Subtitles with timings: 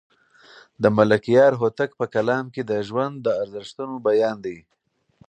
[0.81, 4.57] د ملکیار هوتک په کلام کې د ژوند د ارزښتونو بیان دی.